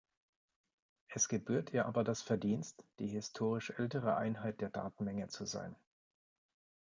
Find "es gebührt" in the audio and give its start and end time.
1.09-1.73